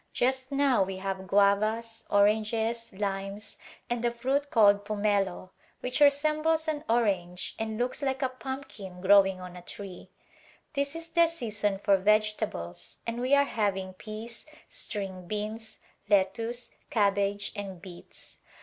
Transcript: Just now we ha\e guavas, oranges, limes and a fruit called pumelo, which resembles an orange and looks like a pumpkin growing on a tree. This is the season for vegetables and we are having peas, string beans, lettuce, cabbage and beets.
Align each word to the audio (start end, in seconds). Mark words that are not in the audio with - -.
Just 0.13 0.51
now 0.51 0.81
we 0.81 0.97
ha\e 0.97 1.21
guavas, 1.27 2.05
oranges, 2.09 2.91
limes 2.91 3.59
and 3.87 4.03
a 4.03 4.09
fruit 4.09 4.49
called 4.49 4.83
pumelo, 4.83 5.51
which 5.81 5.99
resembles 6.01 6.67
an 6.67 6.83
orange 6.89 7.53
and 7.59 7.77
looks 7.77 8.01
like 8.01 8.23
a 8.23 8.29
pumpkin 8.29 8.99
growing 8.99 9.39
on 9.39 9.55
a 9.55 9.61
tree. 9.61 10.09
This 10.73 10.95
is 10.95 11.11
the 11.11 11.27
season 11.27 11.77
for 11.77 11.97
vegetables 11.97 13.01
and 13.05 13.21
we 13.21 13.35
are 13.35 13.43
having 13.45 13.93
peas, 13.93 14.47
string 14.67 15.27
beans, 15.27 15.77
lettuce, 16.09 16.71
cabbage 16.89 17.51
and 17.55 17.79
beets. 17.79 18.39